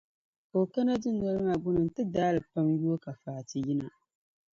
[0.49, 3.87] Ka o kana dunoli maa gbuni nti daai li pam n-yooi ka Fati yina.